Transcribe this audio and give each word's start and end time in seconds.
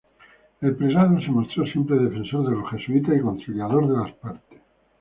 El 0.61 0.75
prelado 0.75 1.19
se 1.19 1.27
mostró 1.29 1.63
siempre 1.67 1.95
defensor 1.99 2.49
de 2.49 2.55
los 2.55 2.71
jesuitas 2.71 3.15
y 3.15 3.19
conciliador 3.21 3.87
de 3.87 3.97
las 3.99 4.11
partes. 4.15 4.59